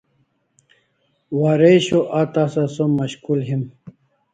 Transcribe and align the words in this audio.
Waresho 1.41 1.99
a 2.19 2.21
tasa 2.33 2.63
som 2.75 2.89
mashkul 2.99 3.39
him 3.49 3.61